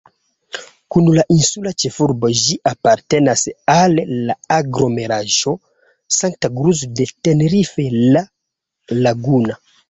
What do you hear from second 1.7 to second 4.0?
ĉefurbo ĝi apartenas al